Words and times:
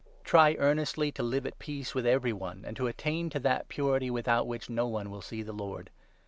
Try 0.23 0.55
earnestly 0.57 1.11
to 1.11 1.21
live 1.21 1.45
at 1.45 1.59
peace 1.59 1.93
with 1.93 2.07
every 2.07 2.33
one, 2.33 2.63
14 2.63 2.65
Exhortations. 2.65 2.65
and 2.65 2.77
tQ 2.77 2.95
attajn 2.95 3.31
to 3.33 3.39
tilat 3.39 3.69
pur; 3.69 3.99
ty 3.99 4.09
without 4.09 4.47
which 4.47 4.67
no 4.67 4.87
one 4.87 5.11
will 5.11 5.21
see 5.21 5.43
the 5.43 5.53
Lord. 5.53 5.91